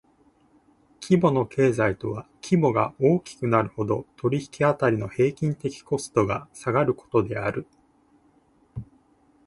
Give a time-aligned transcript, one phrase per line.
[0.99, 7.67] 規模の経済とは規模が大きくなるほど、取引辺りの平均的コストが下がることである。